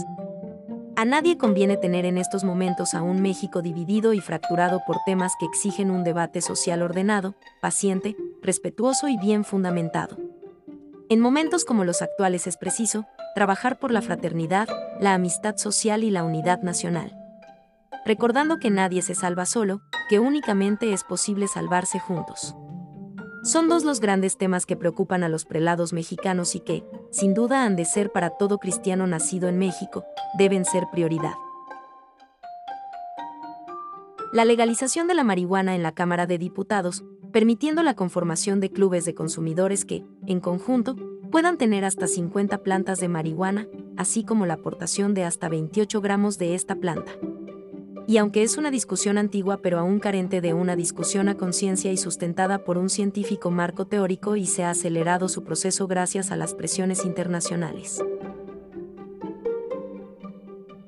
A 0.96 1.06
nadie 1.06 1.38
conviene 1.38 1.78
tener 1.78 2.04
en 2.04 2.18
estos 2.18 2.44
momentos 2.44 2.92
a 2.92 3.00
un 3.00 3.22
México 3.22 3.62
dividido 3.62 4.12
y 4.12 4.20
fracturado 4.20 4.82
por 4.86 4.98
temas 5.06 5.32
que 5.40 5.46
exigen 5.46 5.90
un 5.90 6.04
debate 6.04 6.42
social 6.42 6.82
ordenado, 6.82 7.36
paciente, 7.62 8.16
respetuoso 8.42 9.08
y 9.08 9.16
bien 9.16 9.44
fundamentado. 9.44 10.18
En 11.08 11.20
momentos 11.20 11.64
como 11.64 11.84
los 11.84 12.02
actuales 12.02 12.46
es 12.46 12.58
preciso 12.58 13.06
trabajar 13.34 13.78
por 13.78 13.90
la 13.90 14.02
fraternidad, 14.02 14.68
la 15.00 15.14
amistad 15.14 15.56
social 15.56 16.04
y 16.04 16.10
la 16.10 16.24
unidad 16.24 16.62
nacional. 16.62 17.16
Recordando 18.04 18.58
que 18.58 18.70
nadie 18.70 19.02
se 19.02 19.14
salva 19.14 19.46
solo, 19.46 19.82
que 20.08 20.18
únicamente 20.18 20.92
es 20.92 21.04
posible 21.04 21.48
salvarse 21.48 21.98
juntos. 21.98 22.54
Son 23.42 23.68
dos 23.68 23.84
los 23.84 24.00
grandes 24.00 24.36
temas 24.36 24.66
que 24.66 24.76
preocupan 24.76 25.22
a 25.22 25.28
los 25.28 25.44
prelados 25.44 25.92
mexicanos 25.92 26.54
y 26.54 26.60
que, 26.60 26.84
sin 27.10 27.32
duda 27.32 27.64
han 27.64 27.76
de 27.76 27.84
ser 27.84 28.12
para 28.12 28.30
todo 28.30 28.58
cristiano 28.58 29.06
nacido 29.06 29.48
en 29.48 29.58
México, 29.58 30.04
deben 30.36 30.64
ser 30.64 30.84
prioridad. 30.92 31.34
La 34.32 34.44
legalización 34.44 35.08
de 35.08 35.14
la 35.14 35.24
marihuana 35.24 35.74
en 35.74 35.82
la 35.82 35.92
Cámara 35.92 36.26
de 36.26 36.38
Diputados 36.38 37.02
permitiendo 37.32 37.82
la 37.82 37.94
conformación 37.94 38.60
de 38.60 38.70
clubes 38.70 39.04
de 39.04 39.14
consumidores 39.14 39.84
que, 39.84 40.04
en 40.26 40.40
conjunto, 40.40 40.96
puedan 41.30 41.58
tener 41.58 41.84
hasta 41.84 42.06
50 42.06 42.58
plantas 42.62 42.98
de 43.00 43.08
marihuana, 43.08 43.68
así 43.96 44.24
como 44.24 44.46
la 44.46 44.54
aportación 44.54 45.14
de 45.14 45.24
hasta 45.24 45.48
28 45.48 46.00
gramos 46.00 46.38
de 46.38 46.54
esta 46.54 46.76
planta. 46.76 47.12
Y 48.06 48.16
aunque 48.16 48.42
es 48.42 48.58
una 48.58 48.72
discusión 48.72 49.18
antigua 49.18 49.58
pero 49.62 49.78
aún 49.78 50.00
carente 50.00 50.40
de 50.40 50.52
una 50.52 50.74
discusión 50.74 51.28
a 51.28 51.36
conciencia 51.36 51.92
y 51.92 51.96
sustentada 51.96 52.64
por 52.64 52.76
un 52.76 52.90
científico 52.90 53.50
marco 53.50 53.86
teórico 53.86 54.34
y 54.34 54.46
se 54.46 54.64
ha 54.64 54.70
acelerado 54.70 55.28
su 55.28 55.44
proceso 55.44 55.86
gracias 55.86 56.32
a 56.32 56.36
las 56.36 56.54
presiones 56.54 57.04
internacionales. 57.04 58.02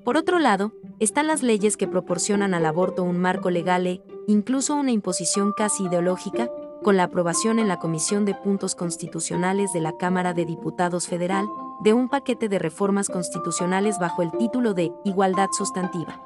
Por 0.05 0.17
otro 0.17 0.41
lado, 0.41 0.73
están 0.99 1.29
las 1.29 1.43
leyes 1.43 1.77
que 1.77 1.87
proporcionan 1.87 2.55
al 2.55 2.67
aborto 2.67 3.05
un 3.05 3.19
marco 3.19 3.51
legal 3.51 3.87
e, 3.87 4.03
incluso 4.27 4.75
una 4.75 4.91
imposición 4.91 5.53
casi 5.57 5.85
ideológica, 5.85 6.51
con 6.83 6.97
la 6.97 7.05
aprobación 7.05 7.59
en 7.59 7.69
la 7.69 7.79
Comisión 7.79 8.25
de 8.25 8.35
Puntos 8.35 8.75
Constitucionales 8.75 9.73
de 9.73 9.81
la 9.81 9.97
Cámara 9.97 10.35
de 10.35 10.45
Diputados 10.45 11.07
Federal, 11.07 11.47
de 11.81 11.93
un 11.93 12.09
paquete 12.09 12.49
de 12.49 12.59
reformas 12.59 13.09
constitucionales 13.09 13.99
bajo 13.99 14.23
el 14.23 14.33
título 14.33 14.75
de 14.75 14.93
Igualdad 15.05 15.49
Sustantiva. 15.53 16.21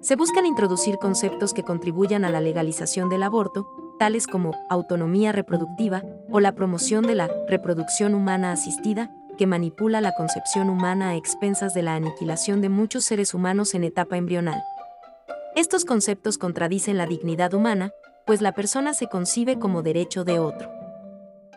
Se 0.00 0.16
buscan 0.16 0.46
introducir 0.46 0.98
conceptos 0.98 1.52
que 1.52 1.62
contribuyan 1.62 2.24
a 2.24 2.30
la 2.30 2.40
legalización 2.40 3.08
del 3.08 3.22
aborto, 3.22 3.66
tales 3.98 4.26
como 4.26 4.52
autonomía 4.68 5.32
reproductiva 5.32 6.02
o 6.30 6.40
la 6.40 6.54
promoción 6.54 7.06
de 7.06 7.14
la 7.14 7.30
reproducción 7.48 8.14
humana 8.14 8.52
asistida, 8.52 9.10
que 9.36 9.46
manipula 9.46 10.00
la 10.00 10.14
concepción 10.14 10.70
humana 10.70 11.10
a 11.10 11.16
expensas 11.16 11.74
de 11.74 11.82
la 11.82 11.94
aniquilación 11.94 12.60
de 12.60 12.68
muchos 12.68 13.04
seres 13.04 13.34
humanos 13.34 13.74
en 13.74 13.84
etapa 13.84 14.16
embrional. 14.16 14.62
Estos 15.54 15.84
conceptos 15.84 16.38
contradicen 16.38 16.98
la 16.98 17.06
dignidad 17.06 17.54
humana, 17.54 17.92
pues 18.26 18.42
la 18.42 18.52
persona 18.52 18.92
se 18.92 19.06
concibe 19.06 19.58
como 19.58 19.82
derecho 19.82 20.24
de 20.24 20.38
otro. 20.38 20.70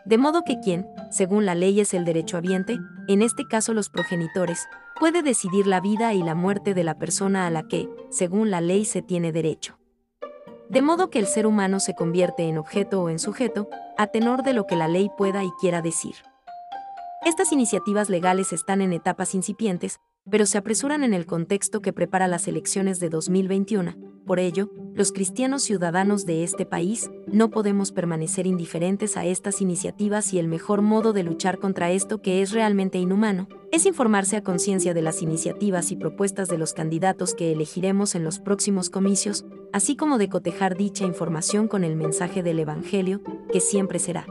De 0.04 0.16
modo 0.16 0.42
que 0.44 0.60
quien, 0.60 0.88
según 1.10 1.44
la 1.44 1.54
ley 1.54 1.80
es 1.80 1.92
el 1.92 2.04
derecho 2.04 2.36
habiente, 2.36 2.78
en 3.08 3.22
este 3.22 3.46
caso 3.46 3.74
los 3.74 3.90
progenitores, 3.90 4.66
puede 4.98 5.22
decidir 5.22 5.66
la 5.66 5.80
vida 5.80 6.14
y 6.14 6.22
la 6.22 6.34
muerte 6.34 6.72
de 6.72 6.84
la 6.84 6.98
persona 6.98 7.46
a 7.46 7.50
la 7.50 7.64
que, 7.64 7.88
según 8.10 8.50
la 8.50 8.60
ley, 8.60 8.84
se 8.84 9.02
tiene 9.02 9.32
derecho. 9.32 9.78
De 10.68 10.82
modo 10.82 11.10
que 11.10 11.18
el 11.18 11.26
ser 11.26 11.46
humano 11.46 11.80
se 11.80 11.94
convierte 11.94 12.44
en 12.44 12.56
objeto 12.56 13.02
o 13.02 13.08
en 13.10 13.18
sujeto, 13.18 13.68
a 13.98 14.06
tenor 14.06 14.42
de 14.42 14.54
lo 14.54 14.66
que 14.66 14.76
la 14.76 14.88
ley 14.88 15.10
pueda 15.18 15.42
y 15.42 15.50
quiera 15.60 15.82
decir. 15.82 16.14
Estas 17.24 17.52
iniciativas 17.52 18.08
legales 18.08 18.52
están 18.52 18.80
en 18.80 18.92
etapas 18.92 19.34
incipientes, 19.34 20.00
pero 20.28 20.46
se 20.46 20.58
apresuran 20.58 21.04
en 21.04 21.14
el 21.14 21.26
contexto 21.26 21.80
que 21.80 21.92
prepara 21.92 22.28
las 22.28 22.48
elecciones 22.48 23.00
de 23.00 23.08
2021, 23.08 23.94
Por 24.26 24.38
ello, 24.38 24.70
los 24.94 25.12
cristianos 25.12 25.62
ciudadanos 25.62 26.26
de 26.26 26.44
este 26.44 26.66
país 26.66 27.10
no 27.26 27.50
podemos 27.50 27.90
permanecer 27.90 28.46
indiferentes 28.46 29.16
a 29.16 29.24
estas 29.24 29.60
iniciativas 29.60 30.32
y 30.32 30.38
el 30.38 30.46
mejor 30.46 30.82
modo 30.82 31.12
de 31.12 31.22
luchar 31.22 31.58
contra 31.58 31.90
esto 31.90 32.20
que 32.20 32.42
es 32.42 32.52
realmente 32.52 32.98
inhumano 32.98 33.48
es 33.72 33.86
informarse 33.86 34.36
a 34.36 34.42
conciencia 34.42 34.94
de 34.94 35.02
las 35.02 35.22
iniciativas 35.22 35.90
y 35.90 35.96
propuestas 35.96 36.48
de 36.48 36.58
los 36.58 36.74
candidatos 36.74 37.34
que 37.34 37.52
elegiremos 37.52 38.14
en 38.14 38.24
los 38.24 38.40
próximos 38.40 38.90
comicios, 38.90 39.44
así 39.72 39.96
como 39.96 40.18
de 40.18 40.28
cotejar 40.28 40.76
dicha 40.76 41.04
información 41.04 41.68
con 41.68 41.84
el 41.84 41.96
mensaje 41.96 42.42
del 42.42 42.58
Evangelio, 42.58 43.22
que 43.52 43.60
siempre 43.60 43.98
será. 44.00 44.26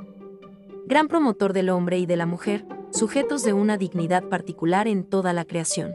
Gran 0.87 1.07
promotor 1.07 1.53
del 1.53 1.69
hombre 1.69 1.99
y 1.99 2.05
de 2.05 2.17
la 2.17 2.25
mujer, 2.25 2.65
sujetos 2.91 3.43
de 3.43 3.53
una 3.53 3.77
dignidad 3.77 4.23
particular 4.29 4.87
en 4.87 5.03
toda 5.03 5.33
la 5.33 5.45
creación. 5.45 5.93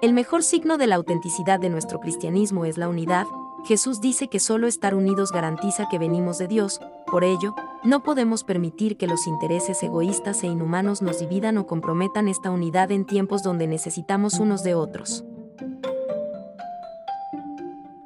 El 0.00 0.12
mejor 0.12 0.42
signo 0.42 0.78
de 0.78 0.88
la 0.88 0.96
autenticidad 0.96 1.60
de 1.60 1.70
nuestro 1.70 2.00
cristianismo 2.00 2.64
es 2.64 2.76
la 2.76 2.88
unidad. 2.88 3.26
Jesús 3.64 4.00
dice 4.00 4.28
que 4.28 4.40
solo 4.40 4.66
estar 4.66 4.96
unidos 4.96 5.30
garantiza 5.30 5.88
que 5.88 5.98
venimos 5.98 6.38
de 6.38 6.48
Dios, 6.48 6.80
por 7.06 7.22
ello, 7.22 7.54
no 7.84 8.02
podemos 8.02 8.42
permitir 8.42 8.96
que 8.96 9.06
los 9.06 9.26
intereses 9.26 9.80
egoístas 9.82 10.42
e 10.42 10.48
inhumanos 10.48 11.02
nos 11.02 11.20
dividan 11.20 11.58
o 11.58 11.66
comprometan 11.66 12.26
esta 12.26 12.50
unidad 12.50 12.90
en 12.90 13.06
tiempos 13.06 13.42
donde 13.42 13.68
necesitamos 13.68 14.40
unos 14.40 14.64
de 14.64 14.74
otros. 14.74 15.24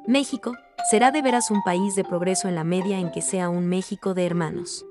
México 0.05 0.53
será 0.89 1.11
de 1.11 1.21
veras 1.21 1.51
un 1.51 1.63
país 1.63 1.95
de 1.95 2.03
progreso 2.03 2.47
en 2.47 2.55
la 2.55 2.63
media 2.63 2.99
en 2.99 3.11
que 3.11 3.21
sea 3.21 3.49
un 3.49 3.67
México 3.67 4.13
de 4.13 4.25
hermanos. 4.25 4.86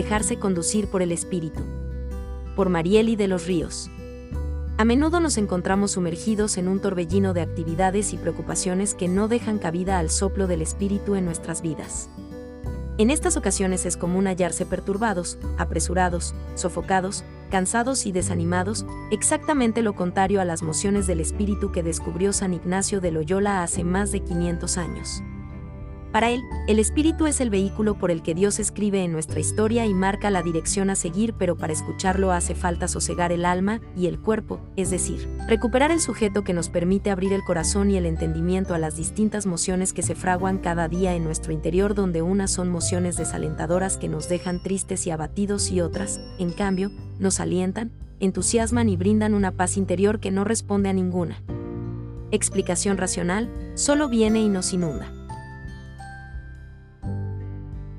Dejarse 0.00 0.38
conducir 0.38 0.86
por 0.86 1.02
el 1.02 1.12
Espíritu. 1.12 1.60
Por 2.56 2.70
Marieli 2.70 3.16
de 3.16 3.28
los 3.28 3.46
Ríos. 3.46 3.90
A 4.78 4.84
menudo 4.86 5.20
nos 5.20 5.36
encontramos 5.36 5.90
sumergidos 5.90 6.56
en 6.56 6.68
un 6.68 6.80
torbellino 6.80 7.34
de 7.34 7.42
actividades 7.42 8.14
y 8.14 8.16
preocupaciones 8.16 8.94
que 8.94 9.08
no 9.08 9.28
dejan 9.28 9.58
cabida 9.58 9.98
al 9.98 10.08
soplo 10.08 10.46
del 10.46 10.62
Espíritu 10.62 11.16
en 11.16 11.26
nuestras 11.26 11.60
vidas. 11.60 12.08
En 12.96 13.10
estas 13.10 13.36
ocasiones 13.36 13.84
es 13.84 13.98
común 13.98 14.26
hallarse 14.26 14.64
perturbados, 14.64 15.36
apresurados, 15.58 16.34
sofocados, 16.54 17.22
cansados 17.50 18.06
y 18.06 18.12
desanimados, 18.12 18.86
exactamente 19.10 19.82
lo 19.82 19.92
contrario 19.92 20.40
a 20.40 20.46
las 20.46 20.62
mociones 20.62 21.06
del 21.06 21.20
espíritu 21.20 21.72
que 21.72 21.82
descubrió 21.82 22.32
San 22.32 22.54
Ignacio 22.54 23.02
de 23.02 23.10
Loyola 23.10 23.62
hace 23.62 23.84
más 23.84 24.12
de 24.12 24.20
500 24.20 24.78
años. 24.78 25.22
Para 26.12 26.30
él, 26.30 26.42
el 26.66 26.80
espíritu 26.80 27.26
es 27.26 27.40
el 27.40 27.50
vehículo 27.50 27.96
por 27.96 28.10
el 28.10 28.22
que 28.22 28.34
Dios 28.34 28.58
escribe 28.58 29.04
en 29.04 29.12
nuestra 29.12 29.38
historia 29.38 29.86
y 29.86 29.94
marca 29.94 30.30
la 30.30 30.42
dirección 30.42 30.90
a 30.90 30.96
seguir, 30.96 31.34
pero 31.34 31.56
para 31.56 31.72
escucharlo 31.72 32.32
hace 32.32 32.56
falta 32.56 32.88
sosegar 32.88 33.30
el 33.30 33.44
alma 33.44 33.80
y 33.96 34.06
el 34.06 34.18
cuerpo, 34.18 34.60
es 34.74 34.90
decir, 34.90 35.28
recuperar 35.46 35.92
el 35.92 36.00
sujeto 36.00 36.42
que 36.42 36.52
nos 36.52 36.68
permite 36.68 37.10
abrir 37.10 37.32
el 37.32 37.44
corazón 37.44 37.92
y 37.92 37.96
el 37.96 38.06
entendimiento 38.06 38.74
a 38.74 38.78
las 38.78 38.96
distintas 38.96 39.46
mociones 39.46 39.92
que 39.92 40.02
se 40.02 40.16
fraguan 40.16 40.58
cada 40.58 40.88
día 40.88 41.14
en 41.14 41.22
nuestro 41.22 41.52
interior, 41.52 41.94
donde 41.94 42.22
unas 42.22 42.50
son 42.50 42.70
mociones 42.70 43.16
desalentadoras 43.16 43.96
que 43.96 44.08
nos 44.08 44.28
dejan 44.28 44.60
tristes 44.60 45.06
y 45.06 45.12
abatidos 45.12 45.70
y 45.70 45.80
otras, 45.80 46.20
en 46.40 46.50
cambio, 46.50 46.90
nos 47.20 47.38
alientan, 47.38 47.92
entusiasman 48.18 48.88
y 48.88 48.96
brindan 48.96 49.32
una 49.32 49.52
paz 49.52 49.76
interior 49.76 50.18
que 50.18 50.32
no 50.32 50.42
responde 50.42 50.88
a 50.88 50.92
ninguna. 50.92 51.40
Explicación 52.32 52.96
racional, 52.96 53.48
solo 53.74 54.08
viene 54.08 54.40
y 54.40 54.48
nos 54.48 54.72
inunda. 54.72 55.19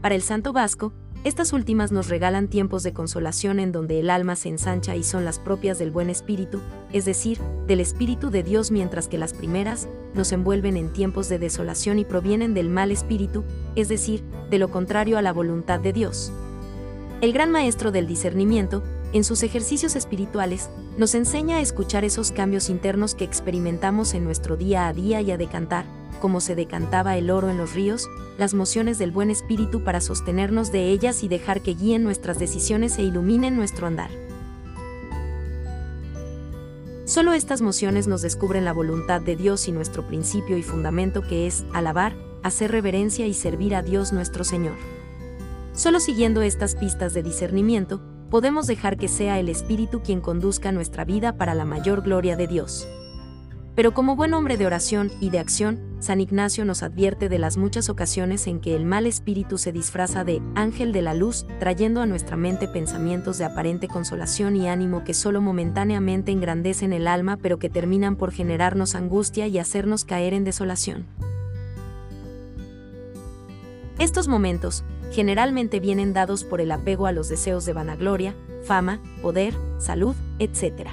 Para 0.01 0.15
el 0.15 0.23
santo 0.23 0.51
vasco, 0.51 0.93
estas 1.23 1.53
últimas 1.53 1.91
nos 1.91 2.09
regalan 2.09 2.47
tiempos 2.47 2.81
de 2.81 2.91
consolación 2.91 3.59
en 3.59 3.71
donde 3.71 3.99
el 3.99 4.09
alma 4.09 4.35
se 4.35 4.49
ensancha 4.49 4.95
y 4.95 5.03
son 5.03 5.25
las 5.25 5.37
propias 5.37 5.77
del 5.77 5.91
buen 5.91 6.09
espíritu, 6.09 6.59
es 6.91 7.05
decir, 7.05 7.37
del 7.67 7.79
espíritu 7.79 8.31
de 8.31 8.41
Dios, 8.41 8.71
mientras 8.71 9.07
que 9.07 9.19
las 9.19 9.33
primeras 9.33 9.87
nos 10.15 10.31
envuelven 10.31 10.75
en 10.75 10.91
tiempos 10.91 11.29
de 11.29 11.37
desolación 11.37 11.99
y 11.99 12.05
provienen 12.05 12.55
del 12.55 12.67
mal 12.67 12.89
espíritu, 12.89 13.43
es 13.75 13.89
decir, 13.89 14.23
de 14.49 14.57
lo 14.57 14.71
contrario 14.71 15.19
a 15.19 15.21
la 15.21 15.33
voluntad 15.33 15.79
de 15.79 15.93
Dios. 15.93 16.31
El 17.21 17.31
gran 17.31 17.51
maestro 17.51 17.91
del 17.91 18.07
discernimiento, 18.07 18.81
en 19.13 19.23
sus 19.23 19.43
ejercicios 19.43 19.95
espirituales, 19.95 20.71
nos 20.97 21.13
enseña 21.13 21.57
a 21.57 21.61
escuchar 21.61 22.03
esos 22.05 22.31
cambios 22.31 22.71
internos 22.71 23.13
que 23.13 23.25
experimentamos 23.25 24.15
en 24.15 24.23
nuestro 24.23 24.57
día 24.57 24.87
a 24.87 24.93
día 24.93 25.21
y 25.21 25.29
a 25.29 25.37
decantar, 25.37 25.85
como 26.21 26.39
se 26.39 26.55
decantaba 26.55 27.17
el 27.17 27.29
oro 27.29 27.49
en 27.49 27.57
los 27.57 27.73
ríos, 27.73 28.07
las 28.37 28.53
mociones 28.53 28.97
del 28.97 29.11
buen 29.11 29.29
espíritu 29.29 29.83
para 29.83 29.99
sostenernos 29.99 30.71
de 30.71 30.89
ellas 30.89 31.23
y 31.23 31.27
dejar 31.27 31.59
que 31.59 31.73
guíen 31.73 32.03
nuestras 32.05 32.39
decisiones 32.39 32.97
e 32.97 33.01
iluminen 33.03 33.57
nuestro 33.57 33.87
andar. 33.87 34.09
Solo 37.03 37.33
estas 37.33 37.61
mociones 37.61 38.07
nos 38.07 38.21
descubren 38.21 38.63
la 38.63 38.71
voluntad 38.71 39.19
de 39.19 39.35
Dios 39.35 39.67
y 39.67 39.73
nuestro 39.73 40.07
principio 40.07 40.55
y 40.55 40.63
fundamento 40.63 41.21
que 41.21 41.45
es 41.45 41.65
alabar, 41.73 42.15
hacer 42.41 42.71
reverencia 42.71 43.27
y 43.27 43.33
servir 43.33 43.75
a 43.75 43.81
Dios 43.81 44.13
nuestro 44.13 44.45
Señor. 44.45 44.77
Solo 45.73 45.99
siguiendo 45.99 46.41
estas 46.41 46.75
pistas 46.75 47.13
de 47.13 47.23
discernimiento, 47.23 48.01
podemos 48.29 48.65
dejar 48.65 48.97
que 48.97 49.09
sea 49.09 49.39
el 49.39 49.49
Espíritu 49.49 50.01
quien 50.01 50.21
conduzca 50.21 50.71
nuestra 50.71 51.03
vida 51.03 51.35
para 51.35 51.53
la 51.53 51.65
mayor 51.65 52.01
gloria 52.01 52.37
de 52.37 52.47
Dios. 52.47 52.87
Pero 53.75 53.93
como 53.93 54.15
buen 54.15 54.33
hombre 54.33 54.57
de 54.57 54.65
oración 54.65 55.11
y 55.21 55.29
de 55.29 55.39
acción, 55.39 55.79
San 55.99 56.19
Ignacio 56.19 56.65
nos 56.65 56.83
advierte 56.83 57.29
de 57.29 57.39
las 57.39 57.57
muchas 57.57 57.89
ocasiones 57.89 58.47
en 58.47 58.59
que 58.59 58.75
el 58.75 58.85
mal 58.85 59.05
espíritu 59.05 59.57
se 59.57 59.71
disfraza 59.71 60.23
de 60.23 60.41
ángel 60.55 60.91
de 60.91 61.01
la 61.01 61.13
luz, 61.13 61.45
trayendo 61.59 62.01
a 62.01 62.05
nuestra 62.05 62.35
mente 62.35 62.67
pensamientos 62.67 63.37
de 63.37 63.45
aparente 63.45 63.87
consolación 63.87 64.55
y 64.57 64.67
ánimo 64.67 65.03
que 65.03 65.13
solo 65.13 65.41
momentáneamente 65.41 66.31
engrandecen 66.31 66.91
el 66.91 67.07
alma 67.07 67.37
pero 67.37 67.59
que 67.59 67.69
terminan 67.69 68.17
por 68.17 68.31
generarnos 68.31 68.95
angustia 68.95 69.47
y 69.47 69.57
hacernos 69.57 70.03
caer 70.03 70.33
en 70.33 70.43
desolación. 70.43 71.05
Estos 73.99 74.27
momentos, 74.27 74.83
generalmente 75.11 75.79
vienen 75.79 76.13
dados 76.13 76.43
por 76.43 76.59
el 76.59 76.71
apego 76.71 77.05
a 77.05 77.11
los 77.11 77.29
deseos 77.29 77.65
de 77.65 77.73
vanagloria, 77.73 78.35
fama, 78.63 78.99
poder, 79.21 79.53
salud, 79.77 80.15
etc 80.39 80.89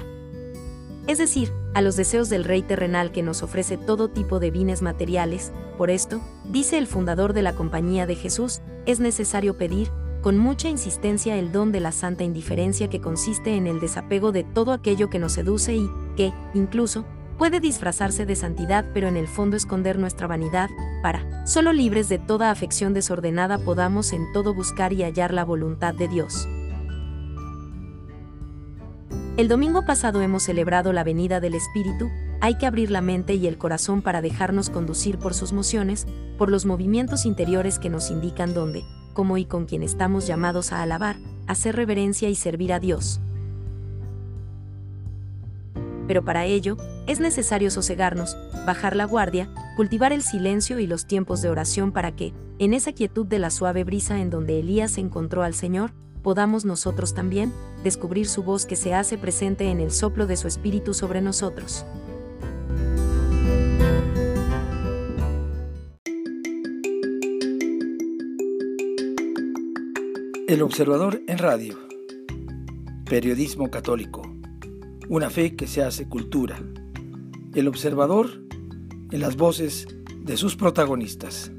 es 1.09 1.17
decir, 1.17 1.51
a 1.73 1.81
los 1.81 1.95
deseos 1.95 2.29
del 2.29 2.43
rey 2.43 2.61
terrenal 2.61 3.11
que 3.11 3.23
nos 3.23 3.43
ofrece 3.43 3.77
todo 3.77 4.09
tipo 4.09 4.39
de 4.39 4.51
bienes 4.51 4.81
materiales, 4.81 5.51
por 5.77 5.89
esto, 5.89 6.21
dice 6.45 6.77
el 6.77 6.87
fundador 6.87 7.33
de 7.33 7.41
la 7.41 7.53
Compañía 7.53 8.05
de 8.05 8.15
Jesús, 8.15 8.61
es 8.85 8.99
necesario 8.99 9.57
pedir, 9.57 9.89
con 10.21 10.37
mucha 10.37 10.67
insistencia, 10.67 11.37
el 11.37 11.51
don 11.51 11.71
de 11.71 11.79
la 11.79 11.91
santa 11.91 12.23
indiferencia 12.23 12.89
que 12.89 12.99
consiste 12.99 13.55
en 13.55 13.67
el 13.67 13.79
desapego 13.79 14.31
de 14.31 14.43
todo 14.43 14.73
aquello 14.73 15.09
que 15.09 15.19
nos 15.19 15.33
seduce 15.33 15.75
y, 15.75 15.89
que, 16.17 16.33
incluso, 16.53 17.05
puede 17.37 17.61
disfrazarse 17.61 18.25
de 18.25 18.35
santidad 18.35 18.85
pero 18.93 19.07
en 19.07 19.15
el 19.15 19.27
fondo 19.27 19.55
esconder 19.55 19.97
nuestra 19.97 20.27
vanidad, 20.27 20.69
para, 21.01 21.47
solo 21.47 21.71
libres 21.71 22.09
de 22.09 22.19
toda 22.19 22.51
afección 22.51 22.93
desordenada 22.93 23.57
podamos 23.59 24.11
en 24.11 24.31
todo 24.33 24.53
buscar 24.53 24.91
y 24.91 25.03
hallar 25.03 25.33
la 25.33 25.45
voluntad 25.45 25.93
de 25.93 26.09
Dios. 26.09 26.47
El 29.39 29.47
domingo 29.47 29.85
pasado 29.85 30.21
hemos 30.21 30.43
celebrado 30.43 30.91
la 30.91 31.05
venida 31.05 31.39
del 31.39 31.53
Espíritu, 31.53 32.11
hay 32.41 32.55
que 32.55 32.65
abrir 32.65 32.91
la 32.91 32.99
mente 32.99 33.35
y 33.35 33.47
el 33.47 33.57
corazón 33.57 34.01
para 34.01 34.21
dejarnos 34.21 34.69
conducir 34.69 35.17
por 35.17 35.33
sus 35.33 35.53
mociones, 35.53 36.07
por 36.37 36.51
los 36.51 36.65
movimientos 36.65 37.25
interiores 37.25 37.79
que 37.79 37.89
nos 37.89 38.11
indican 38.11 38.53
dónde, 38.53 38.83
cómo 39.13 39.37
y 39.37 39.45
con 39.45 39.65
quién 39.65 39.81
estamos 39.81 40.27
llamados 40.27 40.73
a 40.73 40.81
alabar, 40.81 41.15
hacer 41.47 41.77
reverencia 41.77 42.27
y 42.27 42.35
servir 42.35 42.73
a 42.73 42.81
Dios. 42.81 43.21
Pero 46.05 46.25
para 46.25 46.43
ello, 46.43 46.75
es 47.07 47.21
necesario 47.21 47.71
sosegarnos, 47.71 48.35
bajar 48.65 48.93
la 48.93 49.05
guardia, 49.05 49.49
cultivar 49.77 50.11
el 50.11 50.21
silencio 50.21 50.79
y 50.79 50.85
los 50.85 51.07
tiempos 51.07 51.41
de 51.41 51.47
oración 51.47 51.93
para 51.93 52.13
que, 52.13 52.33
en 52.57 52.73
esa 52.73 52.91
quietud 52.91 53.25
de 53.25 53.39
la 53.39 53.51
suave 53.51 53.85
brisa 53.85 54.19
en 54.19 54.31
donde 54.31 54.59
Elías 54.59 54.97
encontró 54.97 55.43
al 55.43 55.53
Señor, 55.53 55.93
podamos 56.21 56.65
nosotros 56.65 57.13
también 57.13 57.53
descubrir 57.83 58.27
su 58.27 58.43
voz 58.43 58.65
que 58.65 58.75
se 58.75 58.93
hace 58.93 59.17
presente 59.17 59.69
en 59.69 59.79
el 59.79 59.91
soplo 59.91 60.27
de 60.27 60.37
su 60.37 60.47
espíritu 60.47 60.93
sobre 60.93 61.21
nosotros. 61.21 61.85
El 70.47 70.63
Observador 70.63 71.21
en 71.27 71.37
Radio. 71.37 71.77
Periodismo 73.05 73.69
católico. 73.69 74.23
Una 75.07 75.29
fe 75.29 75.55
que 75.55 75.67
se 75.67 75.83
hace 75.83 76.09
cultura. 76.09 76.59
El 77.53 77.67
Observador 77.67 78.41
en 79.11 79.21
las 79.21 79.35
voces 79.35 79.87
de 80.23 80.37
sus 80.37 80.55
protagonistas. 80.55 81.51